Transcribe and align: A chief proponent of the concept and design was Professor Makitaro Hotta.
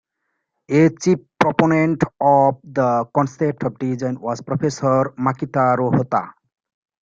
A 0.67 0.89
chief 0.95 1.19
proponent 1.39 2.01
of 2.19 2.59
the 2.63 3.05
concept 3.13 3.61
and 3.61 3.77
design 3.77 4.19
was 4.19 4.41
Professor 4.41 5.11
Makitaro 5.15 5.95
Hotta. 5.95 6.33